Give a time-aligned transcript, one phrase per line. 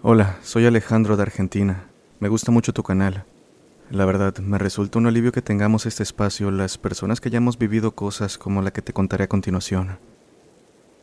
[0.00, 1.88] Hola, soy Alejandro de Argentina.
[2.20, 3.24] Me gusta mucho tu canal.
[3.90, 7.96] La verdad, me resulta un alivio que tengamos este espacio las personas que hayamos vivido
[7.96, 9.98] cosas como la que te contaré a continuación.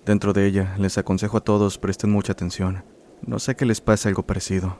[0.05, 2.85] Dentro de ella, les aconsejo a todos presten mucha atención.
[3.21, 4.77] No sé que les pase algo parecido.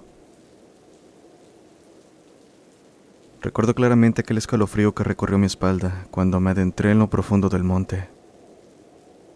[3.42, 7.66] Recuerdo claramente aquel escalofrío que recorrió mi espalda cuando me adentré en lo profundo del
[7.66, 8.08] monte.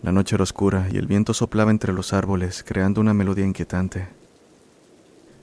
[0.04, 4.19] La noche era oscura y el viento soplaba entre los árboles, creando una melodía inquietante.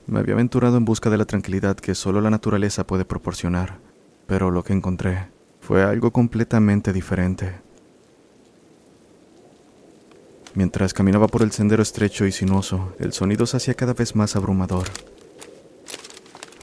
[0.07, 3.79] Me había aventurado en busca de la tranquilidad que solo la naturaleza puede proporcionar,
[4.25, 5.27] pero lo que encontré
[5.59, 7.59] fue algo completamente diferente.
[10.53, 14.37] Mientras caminaba por el sendero estrecho y sinuoso, el sonido se hacía cada vez más
[14.37, 14.87] abrumador.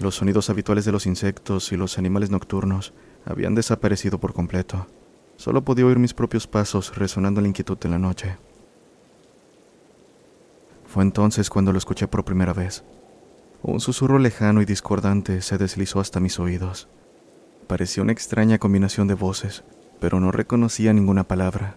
[0.01, 2.95] Los sonidos habituales de los insectos y los animales nocturnos
[3.27, 4.87] habían desaparecido por completo.
[5.37, 8.39] Solo podía oír mis propios pasos resonando la inquietud de la noche.
[10.87, 12.83] Fue entonces cuando lo escuché por primera vez.
[13.67, 16.87] Un susurro lejano y discordante se deslizó hasta mis oídos.
[17.67, 19.65] Parecía una extraña combinación de voces,
[20.01, 21.77] pero no reconocía ninguna palabra.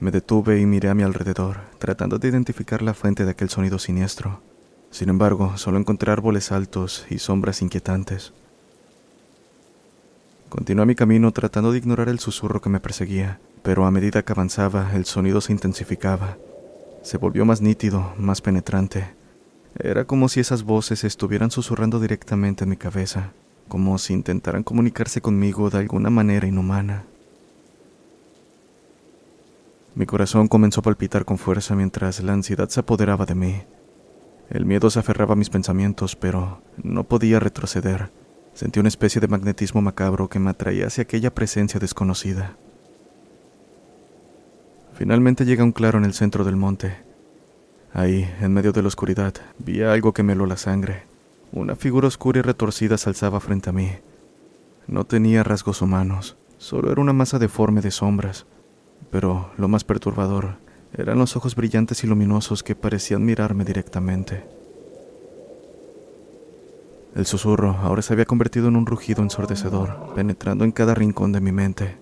[0.00, 3.78] Me detuve y miré a mi alrededor, tratando de identificar la fuente de aquel sonido
[3.78, 4.40] siniestro.
[4.90, 8.32] Sin embargo, solo encontré árboles altos y sombras inquietantes.
[10.48, 14.32] Continué mi camino tratando de ignorar el susurro que me perseguía, pero a medida que
[14.32, 16.36] avanzaba, el sonido se intensificaba.
[17.02, 19.21] Se volvió más nítido, más penetrante.
[19.78, 23.32] Era como si esas voces estuvieran susurrando directamente en mi cabeza,
[23.68, 27.04] como si intentaran comunicarse conmigo de alguna manera inhumana.
[29.94, 33.62] Mi corazón comenzó a palpitar con fuerza mientras la ansiedad se apoderaba de mí.
[34.48, 38.10] El miedo se aferraba a mis pensamientos, pero no podía retroceder.
[38.54, 42.56] Sentí una especie de magnetismo macabro que me atraía hacia aquella presencia desconocida.
[44.94, 47.11] Finalmente llega un claro en el centro del monte.
[47.94, 51.02] Ahí, en medio de la oscuridad, vi algo que me heló la sangre.
[51.52, 53.90] Una figura oscura y retorcida se alzaba frente a mí.
[54.86, 58.46] No tenía rasgos humanos, solo era una masa deforme de sombras.
[59.10, 60.56] Pero lo más perturbador
[60.96, 64.42] eran los ojos brillantes y luminosos que parecían mirarme directamente.
[67.14, 71.42] El susurro ahora se había convertido en un rugido ensordecedor, penetrando en cada rincón de
[71.42, 71.96] mi mente.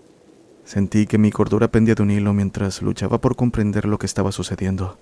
[0.65, 4.31] Sentí que mi cordura pendía de un hilo mientras luchaba por comprender lo que estaba
[4.31, 4.97] sucediendo.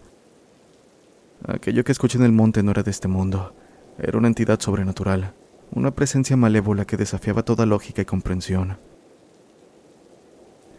[1.47, 3.55] Aquello que escuché en el monte no era de este mundo,
[3.99, 5.33] era una entidad sobrenatural,
[5.71, 8.79] una presencia malévola que desafiaba toda lógica y comprensión.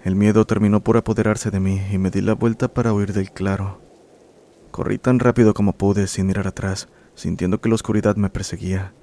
[0.03, 3.31] El miedo terminó por apoderarse de mí y me di la vuelta para huir del
[3.31, 3.81] claro.
[4.72, 8.94] Corrí tan rápido como pude sin mirar atrás, sintiendo que la oscuridad me perseguía.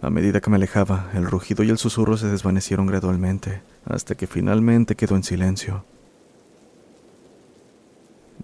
[0.00, 4.26] A medida que me alejaba, el rugido y el susurro se desvanecieron gradualmente, hasta que
[4.26, 5.84] finalmente quedó en silencio.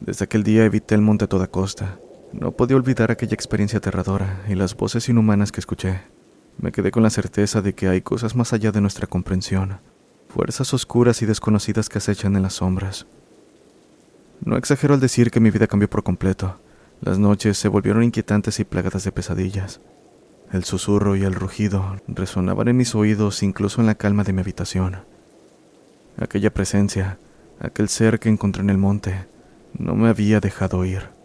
[0.00, 1.98] Desde aquel día evité el monte a toda costa,
[2.32, 6.02] no podía olvidar aquella experiencia aterradora y las voces inhumanas que escuché.
[6.58, 9.80] Me quedé con la certeza de que hay cosas más allá de nuestra comprensión,
[10.28, 13.06] fuerzas oscuras y desconocidas que acechan en las sombras.
[14.44, 16.60] No exagero al decir que mi vida cambió por completo.
[17.00, 19.80] Las noches se volvieron inquietantes y plagadas de pesadillas.
[20.52, 24.40] El susurro y el rugido resonaban en mis oídos incluso en la calma de mi
[24.40, 24.98] habitación.
[26.18, 27.18] Aquella presencia,
[27.58, 29.26] aquel ser que encontré en el monte,
[29.78, 31.19] no me había dejado ir.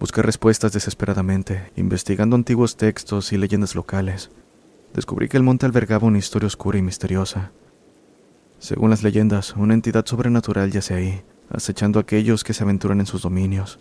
[0.00, 4.30] Busqué respuestas desesperadamente, investigando antiguos textos y leyendas locales.
[4.94, 7.50] Descubrí que el monte albergaba una historia oscura y misteriosa.
[8.60, 13.06] Según las leyendas, una entidad sobrenatural yace ahí, acechando a aquellos que se aventuran en
[13.06, 13.80] sus dominios.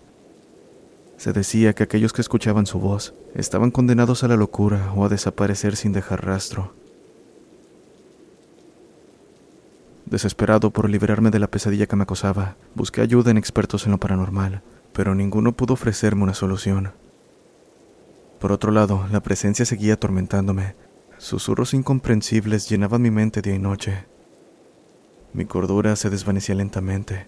[1.18, 5.10] Se decía que aquellos que escuchaban su voz estaban condenados a la locura o a
[5.10, 6.74] desaparecer sin dejar rastro.
[10.06, 13.98] Desesperado por liberarme de la pesadilla que me acosaba, busqué ayuda en expertos en lo
[14.00, 14.62] paranormal,
[14.98, 16.92] pero ninguno pudo ofrecerme una solución.
[18.40, 20.74] Por otro lado, la presencia seguía atormentándome.
[21.20, 24.06] Susurros incomprensibles llenaban mi mente día y noche.
[25.34, 27.28] Mi cordura se desvanecía lentamente.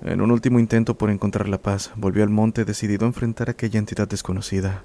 [0.00, 3.52] En un último intento por encontrar la paz, volví al monte decidido a enfrentar a
[3.52, 4.82] aquella entidad desconocida.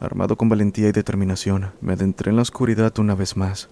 [0.00, 3.68] Armado con valentía y determinación, me adentré en la oscuridad una vez más.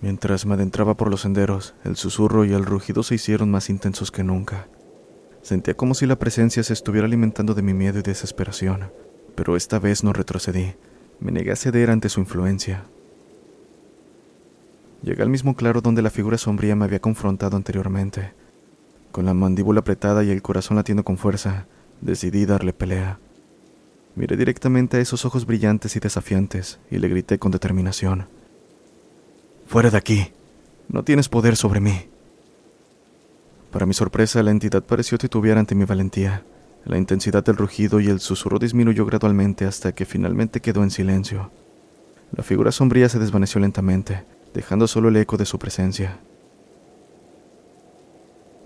[0.00, 4.12] Mientras me adentraba por los senderos, el susurro y el rugido se hicieron más intensos
[4.12, 4.68] que nunca.
[5.42, 8.92] Sentía como si la presencia se estuviera alimentando de mi miedo y desesperación,
[9.34, 10.74] pero esta vez no retrocedí.
[11.20, 12.84] Me negué a ceder ante su influencia.
[15.02, 18.34] Llegué al mismo claro donde la figura sombría me había confrontado anteriormente.
[19.10, 21.66] Con la mandíbula apretada y el corazón latiendo con fuerza,
[22.00, 23.18] decidí darle pelea.
[24.14, 28.26] Miré directamente a esos ojos brillantes y desafiantes y le grité con determinación.
[29.68, 30.32] Fuera de aquí.
[30.88, 32.08] No tienes poder sobre mí.
[33.70, 36.42] Para mi sorpresa, la entidad pareció titubear ante mi valentía.
[36.86, 41.50] La intensidad del rugido y el susurro disminuyó gradualmente hasta que finalmente quedó en silencio.
[42.34, 44.24] La figura sombría se desvaneció lentamente,
[44.54, 46.18] dejando solo el eco de su presencia.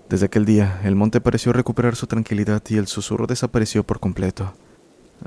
[0.07, 4.53] Desde aquel día, el monte pareció recuperar su tranquilidad y el susurro desapareció por completo.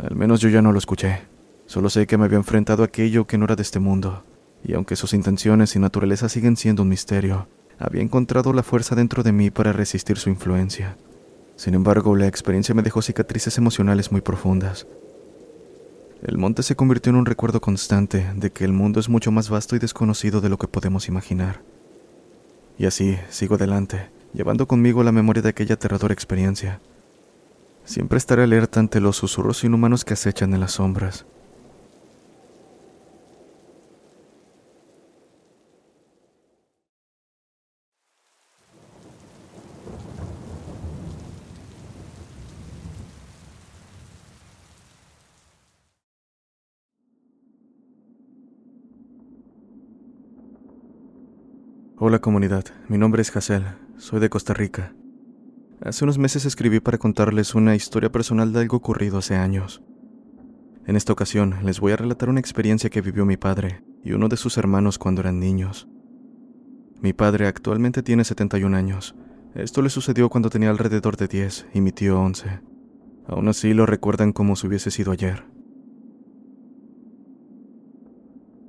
[0.03, 1.25] Al menos yo ya no lo escuché.
[1.67, 4.23] Solo sé que me había enfrentado a aquello que no era de este mundo,
[4.67, 7.47] y aunque sus intenciones y naturaleza siguen siendo un misterio,
[7.79, 10.97] había encontrado la fuerza dentro de mí para resistir su influencia.
[11.55, 14.89] Sin embargo, la experiencia me dejó cicatrices emocionales muy profundas.
[16.23, 19.51] El monte se convirtió en un recuerdo constante de que el mundo es mucho más
[19.51, 21.63] vasto y desconocido de lo que podemos imaginar.
[22.77, 26.81] Y así sigo adelante, llevando conmigo la memoria de aquella aterradora experiencia.
[27.85, 31.25] Siempre estaré alerta ante los susurros inhumanos que acechan en las sombras.
[52.09, 53.65] Hola comunidad, mi nombre es Hazel,
[53.97, 54.95] soy de Costa Rica.
[55.81, 59.83] Hace unos meses escribí para contarles una historia personal de algo ocurrido hace años.
[60.87, 64.29] En esta ocasión les voy a relatar una experiencia que vivió mi padre y uno
[64.29, 65.89] de sus hermanos cuando eran niños.
[67.01, 69.17] Mi padre actualmente tiene 71 años.
[69.57, 72.61] Esto le sucedió cuando tenía alrededor de 10 y mi tío 11.
[73.27, 75.56] Aún así lo recuerdan como si hubiese sido ayer.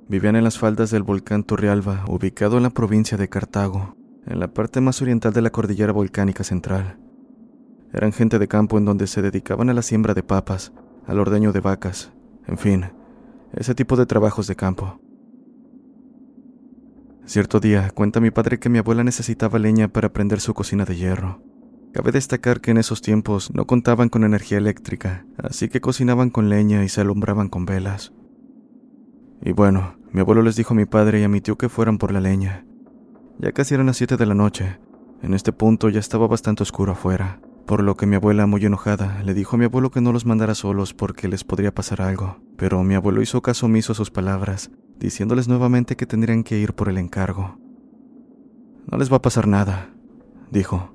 [0.08, 3.94] Vivían en las faldas del volcán Turrialba, ubicado en la provincia de Cartago,
[4.26, 6.98] en la parte más oriental de la cordillera volcánica central.
[7.92, 10.72] Eran gente de campo en donde se dedicaban a la siembra de papas,
[11.06, 12.10] al ordeño de vacas,
[12.46, 12.86] en fin,
[13.52, 14.98] ese tipo de trabajos de campo.
[17.26, 20.96] Cierto día cuenta mi padre que mi abuela necesitaba leña para prender su cocina de
[20.96, 21.42] hierro.
[21.92, 26.48] Cabe destacar que en esos tiempos no contaban con energía eléctrica, así que cocinaban con
[26.48, 28.14] leña y se alumbraban con velas.
[29.42, 31.98] Y bueno, mi abuelo les dijo a mi padre y a mi tío que fueran
[31.98, 32.64] por la leña.
[33.38, 34.78] Ya casi eran las 7 de la noche.
[35.22, 39.22] En este punto ya estaba bastante oscuro afuera, por lo que mi abuela, muy enojada,
[39.24, 42.38] le dijo a mi abuelo que no los mandara solos porque les podría pasar algo.
[42.56, 46.74] Pero mi abuelo hizo caso omiso a sus palabras, diciéndoles nuevamente que tendrían que ir
[46.74, 47.58] por el encargo.
[48.90, 49.90] No les va a pasar nada,
[50.50, 50.94] dijo.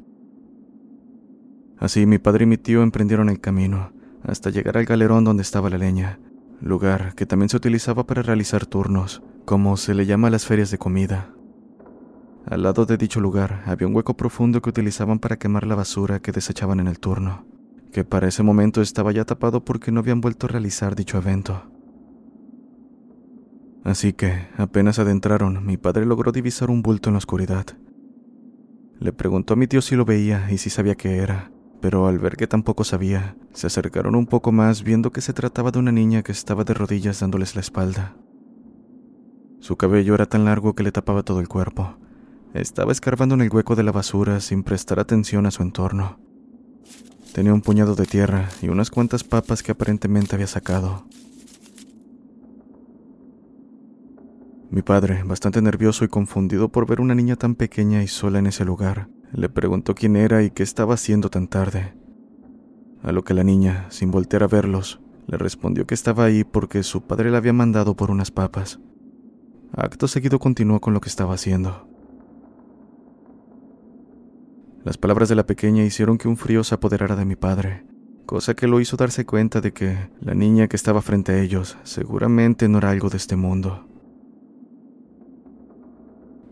[1.78, 3.92] Así mi padre y mi tío emprendieron el camino,
[4.24, 6.20] hasta llegar al galerón donde estaba la leña,
[6.64, 10.72] lugar que también se utilizaba para realizar turnos, como se le llama a las ferias
[10.72, 11.34] de comida.
[12.46, 16.22] Al lado de dicho lugar había un hueco profundo que utilizaban para quemar la basura
[16.22, 17.46] que desechaban en el turno,
[17.92, 21.70] que para ese momento estaba ya tapado porque no habían vuelto a realizar dicho evento.
[23.84, 27.66] Así que, apenas adentraron, mi padre logró divisar un bulto en la oscuridad.
[29.00, 31.52] Le preguntó a mi tío si lo veía y si sabía qué era,
[31.84, 35.70] pero al ver que tampoco sabía, se acercaron un poco más viendo que se trataba
[35.70, 38.16] de una niña que estaba de rodillas dándoles la espalda.
[39.60, 41.98] Su cabello era tan largo que le tapaba todo el cuerpo.
[42.54, 46.20] Estaba escarbando en el hueco de la basura sin prestar atención a su entorno.
[47.34, 51.06] Tenía un puñado de tierra y unas cuantas papas que aparentemente había sacado.
[54.70, 58.48] Mi padre, bastante nervioso y confundido por ver una niña tan pequeña y sola en
[58.48, 61.94] ese lugar, le preguntó quién era y qué estaba haciendo tan tarde.
[63.02, 66.84] A lo que la niña, sin voltear a verlos, le respondió que estaba ahí porque
[66.84, 68.80] su padre la había mandado por unas papas.
[69.74, 71.88] Acto seguido continuó con lo que estaba haciendo.
[74.84, 77.86] Las palabras de la pequeña hicieron que un frío se apoderara de mi padre,
[78.26, 81.78] cosa que lo hizo darse cuenta de que la niña que estaba frente a ellos
[81.84, 83.88] seguramente no era algo de este mundo.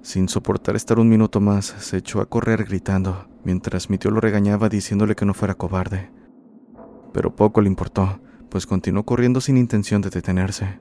[0.02, 4.20] Sin soportar estar un minuto más, se echó a correr gritando, mientras mi tío lo
[4.20, 6.12] regañaba diciéndole que no fuera cobarde.
[7.14, 10.80] Pero poco le importó, pues continuó corriendo sin intención de detenerse.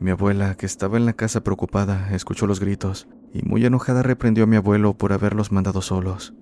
[0.00, 4.44] Mi abuela, que estaba en la casa preocupada, escuchó los gritos, y muy enojada reprendió
[4.44, 6.34] a mi abuelo por haberlos mandado solos.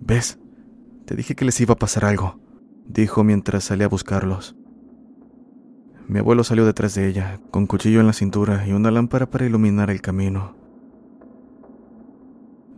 [0.00, 0.38] ¿Ves?
[1.06, 2.38] Te dije que les iba a pasar algo,
[2.86, 4.57] dijo mientras salía a buscarlos.
[6.08, 9.44] Mi abuelo salió detrás de ella, con cuchillo en la cintura y una lámpara para
[9.44, 10.56] iluminar el camino.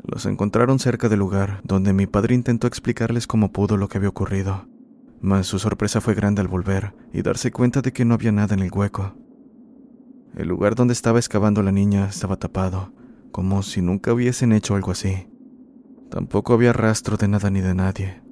[0.03, 4.09] Los encontraron cerca del lugar, donde mi padre intentó explicarles cómo pudo lo que había
[4.09, 4.67] ocurrido,
[5.21, 8.55] mas su sorpresa fue grande al volver y darse cuenta de que no había nada
[8.55, 9.15] en el hueco.
[10.37, 12.93] El lugar donde estaba excavando la niña estaba tapado,
[13.31, 15.29] como si nunca hubiesen hecho algo así.
[16.11, 18.23] Tampoco había rastro de nada ni de nadie.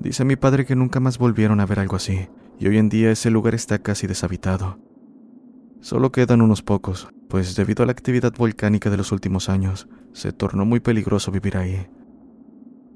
[0.00, 2.28] Dice mi padre que nunca más volvieron a ver algo así,
[2.58, 4.78] y hoy en día ese lugar está casi deshabitado.
[5.80, 10.32] Solo quedan unos pocos, pues debido a la actividad volcánica de los últimos años, se
[10.32, 11.88] tornó muy peligroso vivir ahí.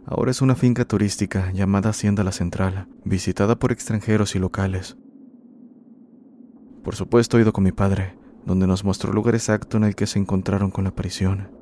[0.05, 4.97] Ahora es una finca turística llamada Hacienda La Central, visitada por extranjeros y locales.
[6.83, 9.95] Por supuesto, he ido con mi padre, donde nos mostró el lugar exacto en el
[9.95, 11.62] que se encontraron con la aparición.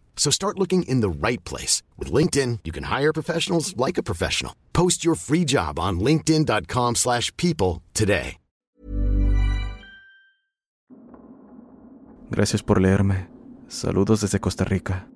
[0.15, 1.81] So start looking in the right place.
[1.97, 4.53] With LinkedIn, you can hire professionals like a professional.
[4.71, 8.37] Post your free job on linkedin.com slash people today.
[12.31, 13.27] Gracias por leerme.
[13.67, 15.10] Saludos desde Costa Rica.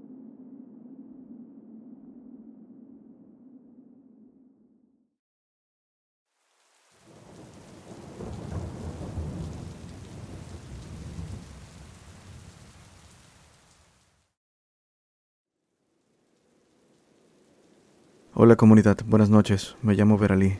[18.45, 19.75] Hola comunidad, buenas noches.
[19.81, 20.59] Me llamo Veralí.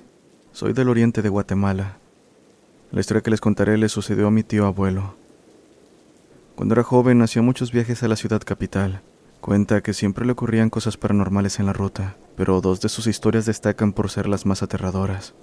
[0.54, 2.00] Soy del oriente de Guatemala.
[2.92, 5.14] La historia que les contaré le sucedió a mi tío abuelo.
[6.56, 9.04] Cuando era joven hacía muchos viajes a la ciudad capital.
[9.40, 13.46] Cuenta que siempre le ocurrían cosas paranormales en la ruta, pero dos de sus historias
[13.46, 15.36] destacan por ser las más aterradoras.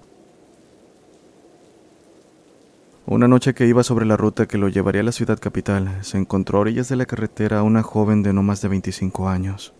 [3.06, 6.18] Una noche que iba sobre la ruta que lo llevaría a la ciudad capital, se
[6.18, 9.72] encontró a orillas de la carretera a una joven de no más de 25 años.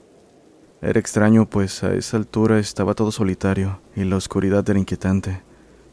[0.83, 5.41] Era extraño, pues a esa altura estaba todo solitario y la oscuridad era inquietante,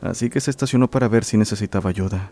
[0.02, 2.32] así que se estacionó para ver si necesitaba ayuda.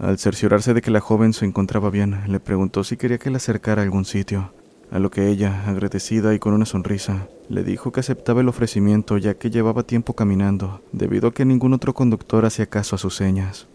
[0.00, 3.36] Al cerciorarse de que la joven se encontraba bien, le preguntó si quería que le
[3.36, 4.52] acercara a algún sitio,
[4.90, 9.18] a lo que ella, agradecida y con una sonrisa, le dijo que aceptaba el ofrecimiento
[9.18, 13.14] ya que llevaba tiempo caminando, debido a que ningún otro conductor hacía caso a sus
[13.14, 13.68] señas.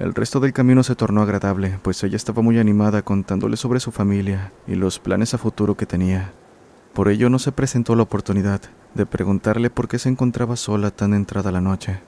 [0.00, 3.92] El resto del camino se tornó agradable, pues ella estaba muy animada contándole sobre su
[3.92, 6.32] familia y los planes a futuro que tenía.
[6.94, 8.62] Por ello no se presentó la oportunidad
[8.94, 12.00] de preguntarle por qué se encontraba sola tan entrada la noche.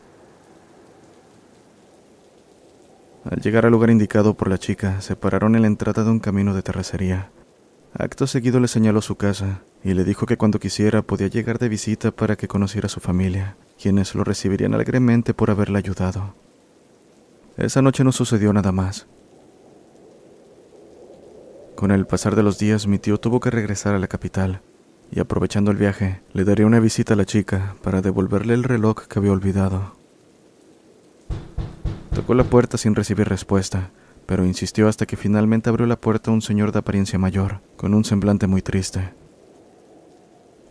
[3.30, 6.18] Al llegar al lugar indicado por la chica, se pararon en la entrada de un
[6.18, 7.30] camino de terracería.
[7.92, 11.68] Acto seguido le señaló su casa y le dijo que cuando quisiera podía llegar de
[11.68, 16.34] visita para que conociera a su familia, quienes lo recibirían alegremente por haberle ayudado.
[17.56, 19.06] Esa noche no sucedió nada más.
[21.74, 24.62] Con el pasar de los días mi tío tuvo que regresar a la capital,
[25.10, 29.06] y aprovechando el viaje, le daría una visita a la chica para devolverle el reloj
[29.06, 29.92] que había olvidado.
[32.14, 33.90] Tocó la puerta sin recibir respuesta,
[34.26, 38.04] pero insistió hasta que finalmente abrió la puerta un señor de apariencia mayor, con un
[38.04, 39.12] semblante muy triste.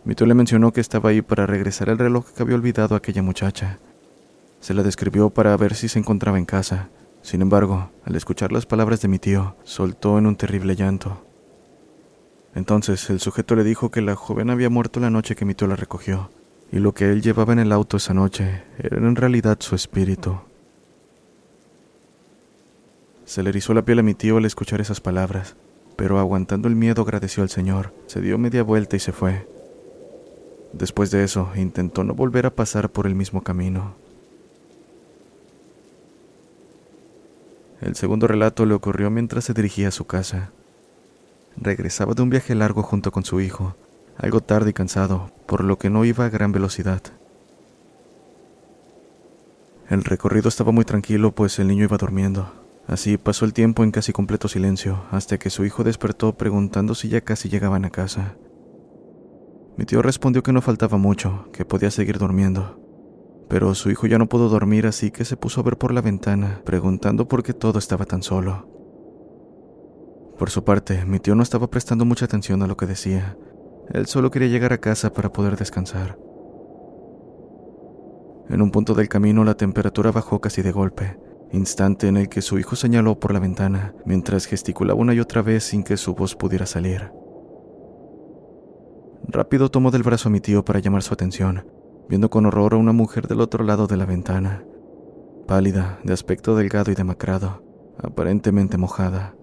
[0.04, 2.98] Mi tío le mencionó que estaba ahí para regresar el reloj que había olvidado a
[2.98, 3.78] aquella muchacha.
[4.62, 6.88] Se la describió para ver si se encontraba en casa.
[7.20, 11.26] Sin embargo, al escuchar las palabras de mi tío, soltó en un terrible llanto.
[12.54, 15.66] Entonces el sujeto le dijo que la joven había muerto la noche que mi tío
[15.66, 16.30] la recogió,
[16.70, 20.38] y lo que él llevaba en el auto esa noche era en realidad su espíritu.
[23.24, 25.56] Se le erizó la piel a mi tío al escuchar esas palabras,
[25.96, 29.48] pero aguantando el miedo agradeció al Señor, se dio media vuelta y se fue.
[30.72, 34.01] Después de eso, intentó no volver a pasar por el mismo camino.
[37.82, 40.52] El segundo relato le ocurrió mientras se dirigía a su casa.
[41.56, 43.74] Regresaba de un viaje largo junto con su hijo,
[44.16, 47.02] algo tarde y cansado, por lo que no iba a gran velocidad.
[49.90, 52.52] El recorrido estaba muy tranquilo, pues el niño iba durmiendo.
[52.86, 57.08] Así pasó el tiempo en casi completo silencio, hasta que su hijo despertó preguntando si
[57.08, 58.36] ya casi llegaban a casa.
[59.76, 62.81] Mi tío respondió que no faltaba mucho, que podía seguir durmiendo.
[63.52, 66.00] Pero su hijo ya no pudo dormir, así que se puso a ver por la
[66.00, 68.66] ventana, preguntando por qué todo estaba tan solo.
[70.38, 73.36] Por su parte, mi tío no estaba prestando mucha atención a lo que decía.
[73.90, 76.18] Él solo quería llegar a casa para poder descansar.
[78.48, 81.18] En un punto del camino la temperatura bajó casi de golpe,
[81.52, 85.42] instante en el que su hijo señaló por la ventana, mientras gesticulaba una y otra
[85.42, 87.12] vez sin que su voz pudiera salir.
[89.28, 91.66] Rápido tomó del brazo a mi tío para llamar su atención,
[92.12, 94.66] viendo con horror a una mujer del otro lado de la ventana,
[95.46, 97.64] pálida, de aspecto delgado y demacrado,
[97.96, 99.34] aparentemente mojada.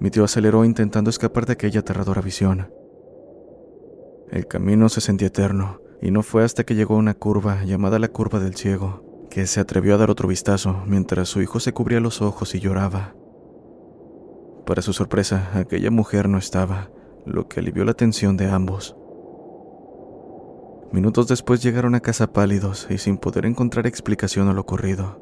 [0.00, 2.72] Mi tío aceleró intentando escapar de aquella aterradora visión.
[4.30, 7.98] El camino se sentía eterno, y no fue hasta que llegó a una curva llamada
[7.98, 11.74] la curva del ciego, que se atrevió a dar otro vistazo mientras su hijo se
[11.74, 13.14] cubría los ojos y lloraba.
[14.64, 16.90] Para su sorpresa, aquella mujer no estaba,
[17.26, 18.96] lo que alivió la tensión de ambos.
[20.94, 25.20] Minutos después llegaron a casa pálidos y sin poder encontrar explicación a lo ocurrido.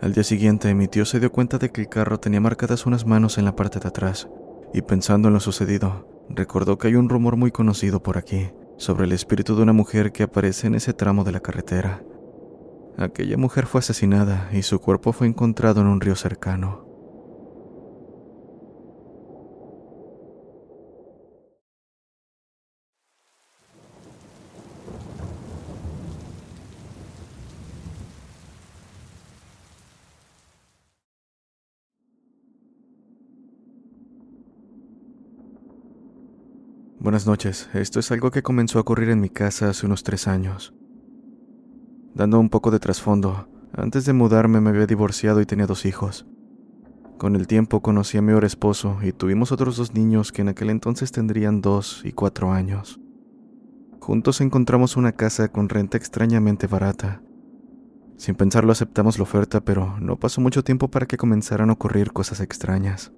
[0.00, 3.04] Al día siguiente, mi tío se dio cuenta de que el carro tenía marcadas unas
[3.04, 4.28] manos en la parte de atrás,
[4.72, 9.06] y pensando en lo sucedido, recordó que hay un rumor muy conocido por aquí sobre
[9.06, 12.04] el espíritu de una mujer que aparece en ese tramo de la carretera.
[12.96, 16.81] Aquella mujer fue asesinada y su cuerpo fue encontrado en un río cercano.
[37.02, 37.68] Buenas noches.
[37.74, 40.72] Esto es algo que comenzó a ocurrir en mi casa hace unos tres años.
[42.14, 46.26] Dando un poco de trasfondo, antes de mudarme me había divorciado y tenía dos hijos.
[47.18, 50.50] Con el tiempo conocí a mi ahora esposo y tuvimos otros dos niños que en
[50.50, 53.00] aquel entonces tendrían dos y cuatro años.
[53.98, 57.20] Juntos encontramos una casa con renta extrañamente barata.
[58.16, 62.12] Sin pensarlo aceptamos la oferta, pero no pasó mucho tiempo para que comenzaran a ocurrir
[62.12, 63.10] cosas extrañas.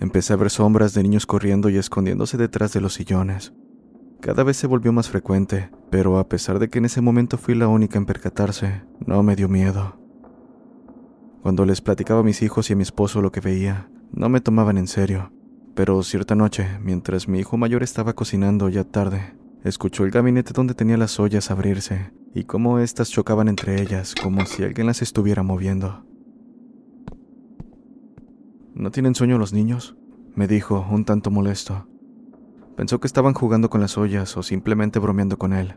[0.00, 3.52] Empecé a ver sombras de niños corriendo y escondiéndose detrás de los sillones.
[4.20, 7.54] Cada vez se volvió más frecuente, pero a pesar de que en ese momento fui
[7.54, 9.98] la única en percatarse, no me dio miedo.
[11.42, 14.40] Cuando les platicaba a mis hijos y a mi esposo lo que veía, no me
[14.40, 15.32] tomaban en serio,
[15.74, 19.34] pero cierta noche, mientras mi hijo mayor estaba cocinando ya tarde,
[19.64, 24.44] escuchó el gabinete donde tenía las ollas abrirse y cómo éstas chocaban entre ellas como
[24.46, 26.09] si alguien las estuviera moviendo.
[28.80, 29.94] ¿No tienen sueño los niños?
[30.34, 31.86] me dijo, un tanto molesto.
[32.78, 35.74] Pensó que estaban jugando con las ollas o simplemente bromeando con él.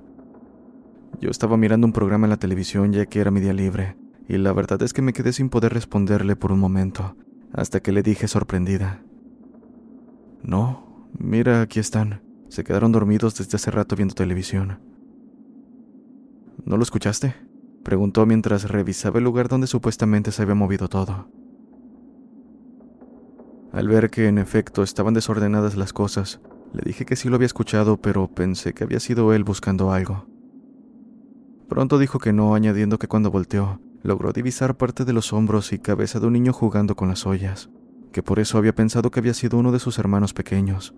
[1.19, 3.97] Yo estaba mirando un programa en la televisión ya que era mi día libre,
[4.29, 7.17] y la verdad es que me quedé sin poder responderle por un momento,
[7.51, 9.03] hasta que le dije sorprendida.
[10.41, 12.21] No, mira, aquí están.
[12.47, 14.79] Se quedaron dormidos desde hace rato viendo televisión.
[16.63, 17.35] ¿No lo escuchaste?
[17.83, 21.27] Preguntó mientras revisaba el lugar donde supuestamente se había movido todo.
[23.73, 26.39] Al ver que en efecto estaban desordenadas las cosas,
[26.73, 30.27] le dije que sí lo había escuchado, pero pensé que había sido él buscando algo.
[31.67, 35.79] Pronto dijo que no, añadiendo que cuando volteó, logró divisar parte de los hombros y
[35.79, 37.71] cabeza de un niño jugando con las ollas,
[38.11, 40.93] que por eso había pensado que había sido uno de sus hermanos pequeños.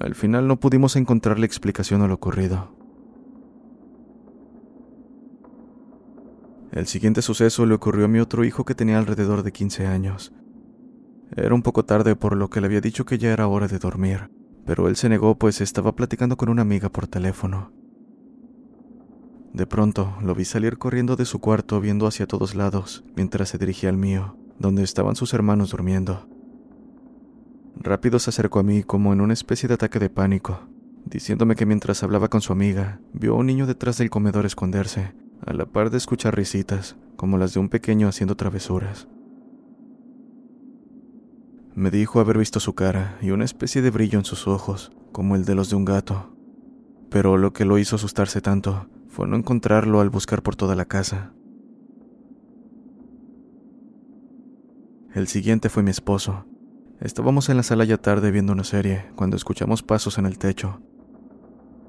[0.00, 2.74] Al final no pudimos encontrarle explicación a lo ocurrido.
[6.72, 10.32] El siguiente suceso le ocurrió a mi otro hijo que tenía alrededor de 15 años.
[11.36, 13.78] Era un poco tarde por lo que le había dicho que ya era hora de
[13.78, 14.30] dormir,
[14.64, 17.72] pero él se negó pues estaba platicando con una amiga por teléfono.
[19.52, 23.58] De pronto lo vi salir corriendo de su cuarto viendo hacia todos lados mientras se
[23.58, 26.28] dirigía al mío, donde estaban sus hermanos durmiendo.
[27.76, 30.60] Rápido se acercó a mí como en una especie de ataque de pánico,
[31.04, 35.14] diciéndome que mientras hablaba con su amiga, vio a un niño detrás del comedor esconderse,
[35.46, 39.08] a la par de escuchar risitas, como las de un pequeño haciendo travesuras.
[41.78, 45.36] Me dijo haber visto su cara y una especie de brillo en sus ojos, como
[45.36, 46.36] el de los de un gato.
[47.08, 50.86] Pero lo que lo hizo asustarse tanto fue no encontrarlo al buscar por toda la
[50.86, 51.34] casa.
[55.14, 56.46] El siguiente fue mi esposo.
[56.98, 60.80] Estábamos en la sala ya tarde viendo una serie cuando escuchamos pasos en el techo.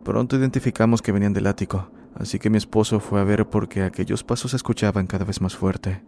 [0.03, 4.23] Pronto identificamos que venían del ático, así que mi esposo fue a ver porque aquellos
[4.23, 6.03] pasos se escuchaban cada vez más fuerte.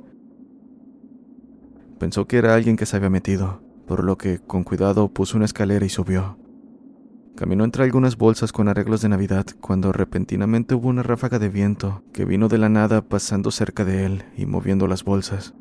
[1.98, 5.46] Pensó que era alguien que se había metido, por lo que con cuidado puso una
[5.46, 6.38] escalera y subió.
[7.36, 12.04] Caminó entre algunas bolsas con arreglos de Navidad cuando repentinamente hubo una ráfaga de viento
[12.14, 15.54] que vino de la nada pasando cerca de él y moviendo las bolsas.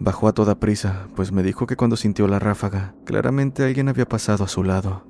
[0.00, 4.08] Bajó a toda prisa, pues me dijo que cuando sintió la ráfaga, claramente alguien había
[4.08, 5.04] pasado a su lado.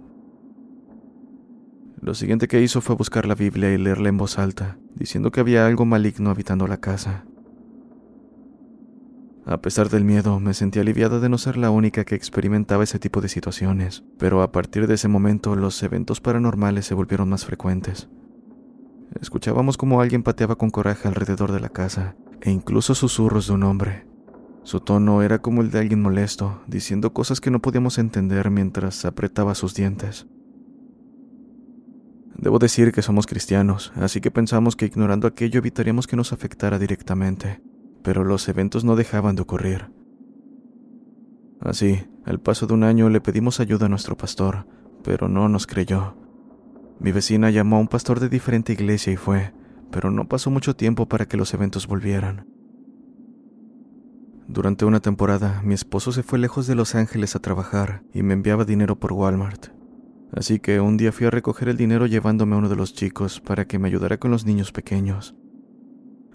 [2.01, 5.41] Lo siguiente que hizo fue buscar la Biblia y leerla en voz alta, diciendo que
[5.41, 7.25] había algo maligno habitando la casa.
[9.49, 12.99] A pesar del miedo, me sentí aliviada de no ser la única que experimentaba ese
[12.99, 17.47] tipo de situaciones, pero a partir de ese momento los eventos paranormales se volvieron más
[17.47, 18.11] frecuentes.
[19.19, 23.63] Escuchábamos como alguien pateaba con coraje alrededor de la casa, e incluso susurros de un
[23.63, 24.07] hombre.
[24.65, 29.07] Su tono era como el de alguien molesto, diciendo cosas que no podíamos entender mientras
[29.07, 30.27] apretaba sus dientes.
[32.37, 36.79] Debo decir que somos cristianos, así que pensamos que ignorando aquello evitaríamos que nos afectara
[36.79, 37.63] directamente,
[38.09, 39.91] pero los eventos no dejaban de ocurrir.
[41.61, 44.67] Así, al paso de un año le pedimos ayuda a nuestro pastor,
[45.05, 46.17] pero no nos creyó.
[47.01, 49.53] Mi vecina llamó a un pastor de diferente iglesia y fue,
[49.91, 52.47] pero no pasó mucho tiempo para que los eventos volvieran.
[54.47, 58.33] Durante una temporada, mi esposo se fue lejos de Los Ángeles a trabajar y me
[58.33, 59.67] enviaba dinero por Walmart.
[60.33, 63.43] Así que un día fui a recoger el dinero llevándome a uno de los chicos
[63.43, 65.35] para que me ayudara con los niños pequeños.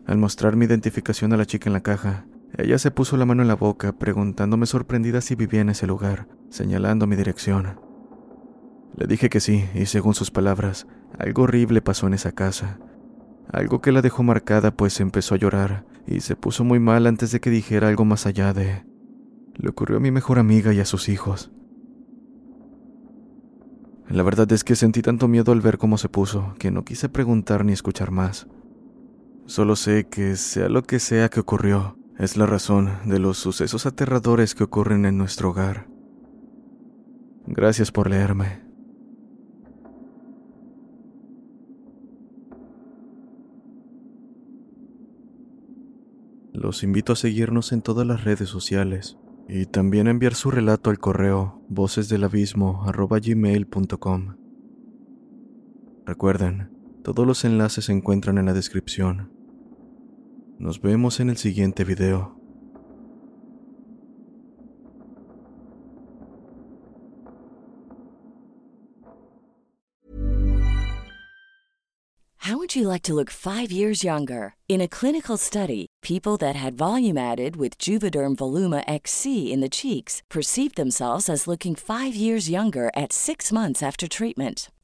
[0.06, 2.26] Al mostrar mi identificación a la chica en la caja,
[2.58, 6.28] ella se puso la mano en la boca preguntándome sorprendida si vivía en ese lugar,
[6.50, 7.80] señalando mi dirección.
[8.96, 10.86] Le dije que sí, y según sus palabras,
[11.18, 12.80] algo horrible pasó en esa casa.
[13.52, 17.32] Algo que la dejó marcada pues empezó a llorar y se puso muy mal antes
[17.32, 18.86] de que dijera algo más allá de...
[19.56, 21.52] Le ocurrió a mi mejor amiga y a sus hijos.
[24.10, 27.10] La verdad es que sentí tanto miedo al ver cómo se puso que no quise
[27.10, 28.48] preguntar ni escuchar más.
[29.46, 33.86] Solo sé que sea lo que sea que ocurrió, es la razón de los sucesos
[33.86, 35.90] aterradores que ocurren en nuestro hogar.
[37.46, 38.64] Gracias por leerme.
[46.54, 49.18] Los invito a seguirnos en todas las redes sociales
[49.50, 54.36] y también a enviar su relato al correo vocesdelabismo.gmail.com.
[56.06, 56.73] Recuerden,
[57.04, 59.30] todos los enlaces se encuentran en la descripción.
[60.58, 62.40] Nos vemos en el siguiente video.
[72.38, 74.56] How would you like to look five years younger?
[74.68, 79.70] In a clinical study, people that had volume added with Juvederm Voluma XC in the
[79.70, 84.70] cheeks perceived themselves as looking five years younger at six months after treatment.